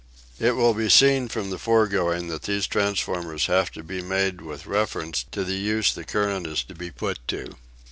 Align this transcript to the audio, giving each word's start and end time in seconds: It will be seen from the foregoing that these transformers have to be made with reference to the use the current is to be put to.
It 0.39 0.55
will 0.55 0.73
be 0.73 0.89
seen 0.89 1.27
from 1.27 1.51
the 1.51 1.59
foregoing 1.59 2.27
that 2.29 2.41
these 2.41 2.65
transformers 2.65 3.45
have 3.45 3.69
to 3.73 3.83
be 3.83 4.01
made 4.01 4.41
with 4.41 4.65
reference 4.65 5.25
to 5.29 5.43
the 5.43 5.53
use 5.53 5.93
the 5.93 6.03
current 6.03 6.47
is 6.47 6.63
to 6.63 6.73
be 6.73 6.89
put 6.89 7.19
to. 7.27 7.55